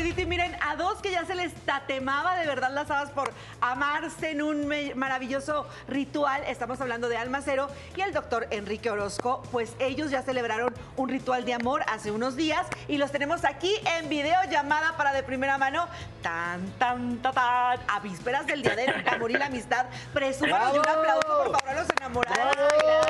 [0.00, 3.30] rapidito y miren, a dos que ya se les tatemaba de verdad las habas por
[3.60, 6.42] amarse en un maravilloso ritual.
[6.46, 9.42] Estamos hablando de Almacero y el doctor Enrique Orozco.
[9.52, 13.74] Pues ellos ya celebraron un ritual de amor hace unos días y los tenemos aquí
[13.98, 15.86] en videollamada para de primera mano.
[16.22, 17.80] Tan, tan, tan, tan.
[17.86, 19.84] A vísperas del Día del Amor y la Amistad.
[20.14, 21.00] Presúmanos y un ¡Bravo!
[21.00, 23.09] aplauso, por favor, a los enamorados.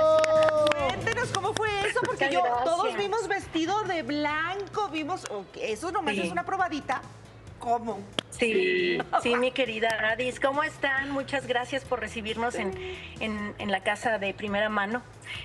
[1.34, 2.64] Cómo fue eso, porque Muchas yo gracias.
[2.64, 6.22] todos vimos vestido de blanco, vimos, ok, eso nomás Sí.
[6.22, 7.00] es una probadita.
[7.58, 7.98] ¿Cómo?
[8.30, 11.10] Sí, sí, mi querida Adis, ¿cómo están?
[11.10, 12.72] Muchas gracias por recibirnos en,
[13.20, 15.02] en- en la casa de primera mano.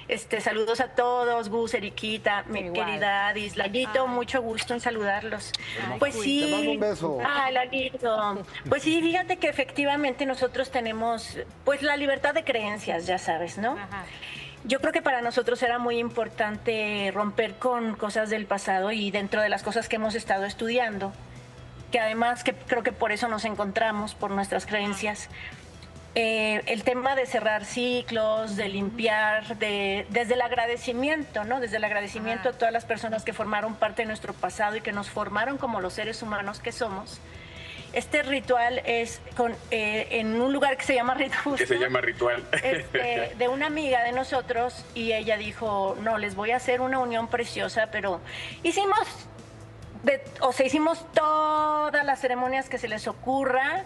[0.07, 2.73] Este, saludos a todos, Gus, Eriquita, mi Igual.
[2.73, 5.51] querida Adis, Lalito, mucho gusto en saludarlos.
[5.99, 6.45] pues sí.
[6.45, 7.17] Te mando un beso.
[7.27, 8.45] Ay, Lalito.
[8.69, 13.75] Pues sí, fíjate que efectivamente nosotros tenemos pues la libertad de creencias, ya sabes, ¿no?
[14.67, 19.41] Yo creo que para nosotros era muy importante romper con cosas del pasado y dentro
[19.41, 21.13] de las cosas que hemos estado estudiando,
[21.91, 25.29] que además que creo que por eso nos encontramos, por nuestras creencias,
[26.15, 31.59] eh, el tema de cerrar ciclos, de limpiar, de, desde el agradecimiento, ¿no?
[31.59, 34.93] Desde el agradecimiento a todas las personas que formaron parte de nuestro pasado y que
[34.93, 37.19] nos formaron como los seres humanos que somos.
[37.95, 42.01] Este ritual es con, eh, en un lugar que se llama Ritual que se llama
[42.01, 42.43] ritual.
[42.51, 46.99] este, de una amiga de nosotros y ella dijo, no, les voy a hacer una
[46.99, 48.19] unión preciosa, pero
[48.63, 49.29] hicimos,
[50.05, 53.83] de- o sea, hicimos todas las ceremonias que se les ocurra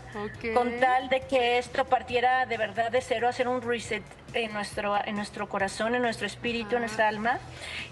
[0.53, 4.03] con tal de que esto partiera de verdad de cero, hacer un reset
[4.33, 7.39] en nuestro, en nuestro corazón, en nuestro espíritu, en nuestra alma.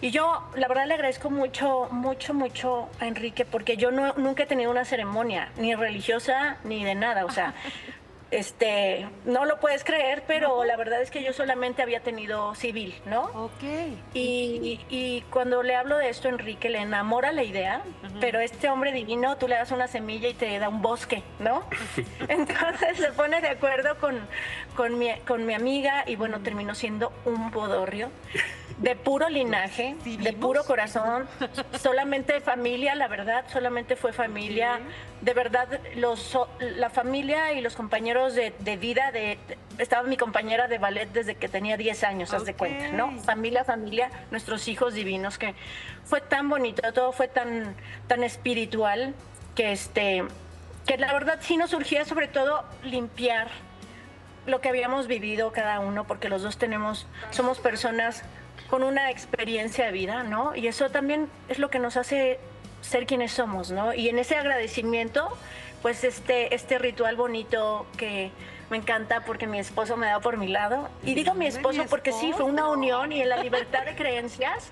[0.01, 4.43] Y yo, la verdad, le agradezco mucho, mucho, mucho a Enrique, porque yo no, nunca
[4.43, 7.25] he tenido una ceremonia, ni religiosa, ni de nada.
[7.25, 7.53] O sea,
[8.31, 12.93] este, no lo puedes creer, pero la verdad es que yo solamente había tenido civil,
[13.05, 13.23] ¿no?
[13.33, 13.63] Ok.
[14.13, 17.81] Y, y cuando le hablo de esto, Enrique le enamora la idea,
[18.19, 21.63] pero este hombre divino, tú le das una semilla y te da un bosque, ¿no?
[22.27, 24.19] Entonces se pone de acuerdo con,
[24.75, 28.09] con, mi, con mi amiga y bueno, terminó siendo un bodorrio
[28.77, 31.27] de puro linaje, ¿Sí de puro corazón,
[31.81, 34.79] solamente familia, la verdad, solamente fue familia.
[35.21, 39.39] De verdad, los, la familia y los compañeros de, de vida, de,
[39.79, 43.19] estaba mi compañera de ballet desde que tenía 10 años, haz de cuenta, ¿no?
[43.21, 45.55] Familia, familia, nuestros hijos divinos, que
[46.05, 47.75] fue tan bonito, todo fue tan,
[48.07, 49.15] tan espiritual,
[49.55, 50.23] que este,
[50.85, 53.47] que la verdad sí nos surgía sobre todo limpiar
[54.45, 58.23] lo que habíamos vivido cada uno, porque los dos tenemos, somos personas
[58.69, 60.55] con una experiencia de vida, ¿no?
[60.55, 62.39] Y eso también es lo que nos hace
[62.81, 63.93] ser quienes somos, ¿no?
[63.93, 65.27] Y en ese agradecimiento,
[65.81, 68.31] pues este, este ritual bonito que
[68.69, 70.89] me encanta porque mi esposo me da por mi lado.
[71.03, 73.95] Y digo mi esposo mi porque sí, fue una unión y en la libertad de
[73.95, 74.71] creencias,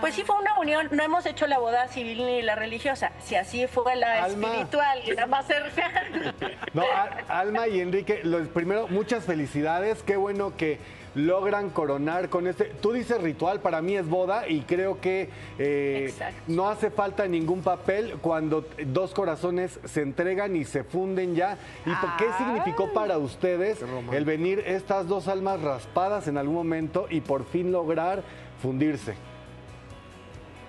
[0.00, 0.88] pues sí fue una unión.
[0.92, 3.12] No hemos hecho la boda civil ni la religiosa.
[3.22, 4.48] Si así fue la Alma.
[4.48, 6.34] espiritual la más cercana.
[6.72, 6.84] No,
[7.28, 10.02] Alma y Enrique, los, primero, muchas felicidades.
[10.02, 10.78] Qué bueno que
[11.14, 12.64] logran coronar con este.
[12.80, 16.12] Tú dices ritual, para mí es boda y creo que eh,
[16.46, 21.58] no hace falta ningún papel cuando dos corazones se entregan y se funden ya.
[21.86, 23.78] ¿Y por qué significó para ustedes
[24.12, 28.22] el venir estas dos almas raspadas en algún momento y por fin lograr
[28.60, 29.14] fundirse?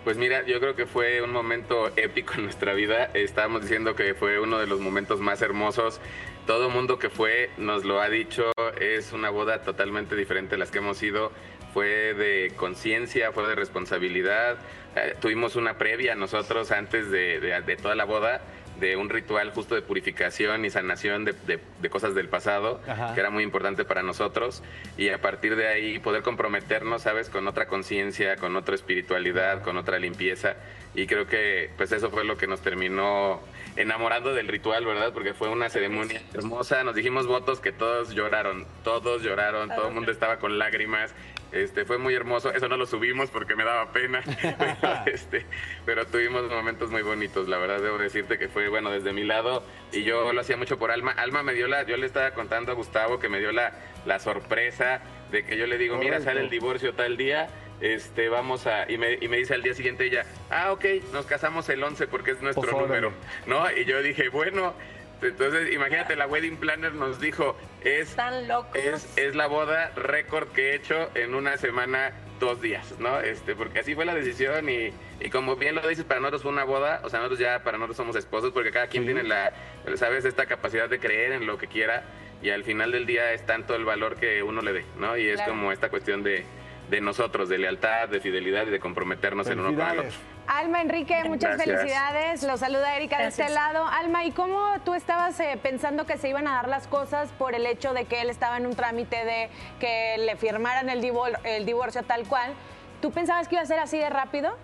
[0.03, 3.09] Pues mira, yo creo que fue un momento épico en nuestra vida.
[3.15, 5.99] Estábamos diciendo que fue uno de los momentos más hermosos.
[6.45, 8.51] Todo mundo que fue nos lo ha dicho.
[8.79, 11.31] Es una boda totalmente diferente a las que hemos ido.
[11.73, 14.57] Fue de conciencia, fue de responsabilidad.
[14.95, 18.41] Eh, tuvimos una previa nosotros antes de toda la boda
[18.79, 23.13] de un ritual justo de purificación y sanación de, de- de cosas del pasado, Ajá.
[23.13, 24.63] que era muy importante para nosotros.
[24.97, 27.29] Y a partir de ahí poder comprometernos, ¿sabes?
[27.29, 30.55] Con otra conciencia, con otra espiritualidad, con otra limpieza.
[30.93, 33.41] Y creo que pues eso fue lo que nos terminó
[33.75, 35.11] enamorando del ritual, ¿verdad?
[35.13, 36.83] Porque fue una ceremonia hermosa.
[36.83, 41.13] Nos dijimos votos que todos lloraron, todos lloraron, todo el mundo estaba con lágrimas.
[41.55, 42.53] Este, fue muy hermoso.
[42.53, 44.21] Eso no lo subimos porque me daba pena.
[44.81, 45.45] pero, este,
[45.85, 47.47] pero tuvimos momentos muy bonitos.
[47.47, 49.63] La verdad, debo decirte que fue, bueno, desde mi lado.
[49.93, 51.11] Y yo lo hacía mucho por Alma.
[51.11, 53.73] Alma me dio la, yo le estaba contando a Gustavo que me dio la,
[54.05, 55.01] la sorpresa
[55.31, 57.47] de que yo le digo, mira, sale el divorcio tal día.
[57.81, 61.25] Este, vamos a, y me, y me dice al día siguiente ella, ah, ok, nos
[61.25, 63.11] casamos el 11 porque es nuestro Pues, número,
[63.47, 63.69] ¿no?
[63.71, 64.73] Y yo dije, bueno,
[65.21, 68.75] entonces imagínate, la wedding planner nos dijo, es Están locos.
[68.75, 73.19] es, es la boda récord que he hecho en una semana, dos días, ¿no?
[73.21, 74.91] Este, porque así fue la decisión y,
[75.21, 77.77] y como bien lo dices, para nosotros fue una boda, o sea, nosotros ya para
[77.77, 79.07] nosotros somos esposos porque cada quien Sí.
[79.13, 79.53] tiene la,
[79.95, 82.03] sabes, esta capacidad de creer en lo que quiera
[82.41, 85.17] y al final del día es tanto el valor que uno le dé, ¿no?
[85.17, 85.51] Y es Claro.
[85.53, 86.43] como esta cuestión de,
[86.89, 90.11] de nosotros, de lealtad, de fidelidad y de comprometernos el uno con el otro.
[90.47, 91.77] Alma, Enrique, muchas Gracias.
[91.79, 92.43] felicidades.
[92.43, 93.47] Los saluda Erika de Gracias.
[93.49, 93.87] este lado.
[93.87, 97.55] Alma, ¿y cómo tú estabas eh, pensando que se iban a dar las cosas por
[97.55, 99.49] el hecho de que él estaba en un trámite de
[99.79, 102.53] que le firmaran el, divor- el divorcio tal cual?
[103.01, 104.55] ¿Tú pensabas que iba a ser así de rápido?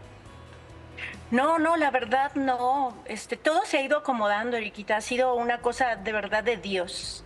[1.31, 2.95] No, no, la verdad no.
[3.06, 4.97] Este, todo se ha ido acomodando, Eriquita.
[4.97, 7.23] Ha sido una cosa de verdad de Dios.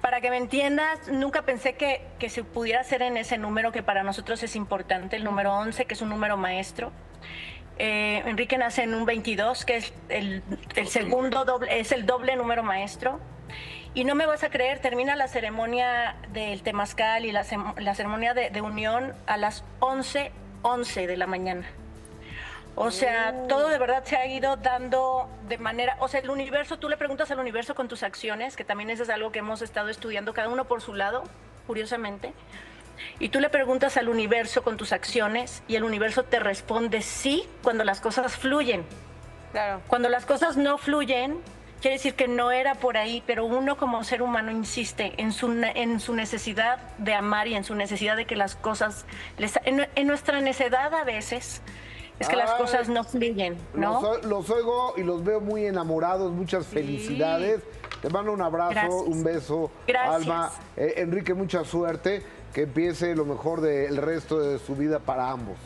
[0.00, 3.82] Para que me entiendas, nunca pensé que, que se pudiera hacer en ese número que
[3.82, 6.90] para nosotros es importante, el número 11, que es un número maestro.
[7.78, 10.42] Eh, Enrique nace en un 22, que es el,
[10.76, 13.20] el segundo doble, es el doble número maestro.
[13.92, 17.44] Y no me vas a creer, termina la ceremonia del temazcal y la,
[17.78, 20.30] la ceremonia de, de unión a las 11,
[20.62, 21.66] 11 de la mañana.
[22.82, 26.78] O sea, todo de verdad se ha ido dando de manera, o sea, el universo,
[26.78, 29.60] tú le preguntas al universo con tus acciones, que también eso es algo que hemos
[29.60, 31.24] estado estudiando cada uno por su lado,
[31.66, 32.32] curiosamente.
[33.18, 37.46] Y tú le preguntas al universo con tus acciones y el universo te responde sí
[37.62, 38.82] cuando las cosas fluyen.
[39.52, 39.82] Claro.
[39.86, 41.38] Cuando las cosas no fluyen,
[41.82, 45.52] quiere decir que no era por ahí, pero uno como ser humano insiste en su,
[45.52, 49.04] en su necesidad de amar y en su necesidad de que las cosas,
[49.36, 51.60] les- en, en nuestra necedad a veces,
[52.20, 54.00] es que las cosas no fluyen, ¿no?
[54.02, 56.30] Los, los oigo y los veo muy enamorados.
[56.30, 57.60] Muchas felicidades.
[58.02, 58.94] Te mando un abrazo, Gracias.
[58.94, 59.70] un beso.
[59.86, 60.14] Gracias.
[60.22, 62.22] Alma, Eh, Enrique, mucha suerte.
[62.54, 65.56] Que empiece lo mejor del resto de su vida para ambos.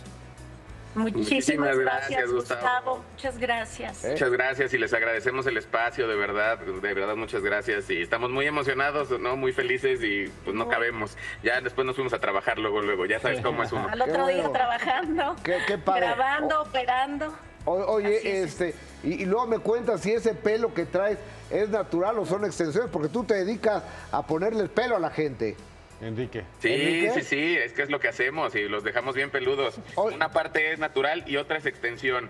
[0.95, 2.61] Muchísimas Muchísimas gracias, gracias, Gustavo.
[2.61, 3.05] Gustavo.
[3.13, 4.05] Muchas gracias.
[4.05, 4.11] ¿Eh?
[4.13, 8.31] Muchas gracias y les agradecemos el espacio, de verdad, de verdad muchas gracias y estamos
[8.31, 9.37] muy emocionados, ¿no?
[9.37, 11.17] Muy felices y pues no cabemos.
[11.43, 13.89] Ya después nos fuimos a trabajar luego, luego, ya sabes cómo es uno.
[13.89, 14.53] Al otro Qué día bueno.
[14.53, 16.07] trabajando, Qué- qué padre.
[16.07, 17.35] grabando, operando.
[17.67, 18.61] O- Así oye, es.
[18.61, 21.19] este, y, y luego me cuentas si ese pelo que traes
[21.51, 23.83] es natural o son extensiones, porque tú te dedicas
[24.13, 25.57] a ponerle el pelo a la gente.
[26.05, 26.45] Enrique.
[26.61, 27.11] Sí, Enrique.
[27.15, 29.77] sí, sí, es que es lo que hacemos y los dejamos bien peludos.
[29.95, 32.29] Hoy- Una parte es natural y otra es extensión.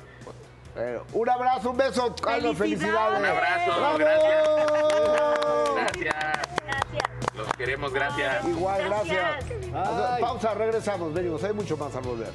[0.76, 3.18] Eh, un abrazo, un beso, Carlos, Felicidades.
[3.18, 3.18] felicidades.
[3.20, 3.98] Un abrazo, ¡Bravo!
[3.98, 4.48] gracias.
[5.74, 6.14] Gracias.
[6.64, 7.34] Gracias.
[7.36, 8.44] Los queremos, gracias.
[8.48, 9.44] Igual, gracias.
[10.20, 12.28] Pausa, regresamos, venimos, hay mucho más a volver.